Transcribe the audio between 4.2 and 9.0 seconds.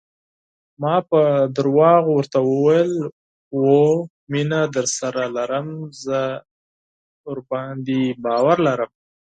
مینه درسره لرم، زه پرې باور لرم.